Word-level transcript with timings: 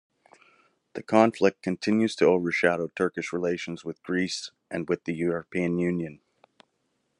The 0.93 1.03
conflict 1.03 1.61
continues 1.61 2.15
to 2.15 2.25
overshadow 2.25 2.87
Turkish 2.95 3.31
relations 3.31 3.85
with 3.85 4.01
Greece 4.01 4.49
and 4.71 4.89
with 4.89 5.03
the 5.03 5.13
European 5.13 5.77
Union. 5.77 6.21